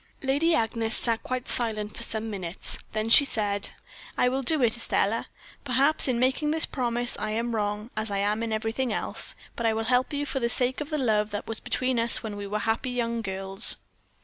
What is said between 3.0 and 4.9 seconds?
she said: "'I will do it,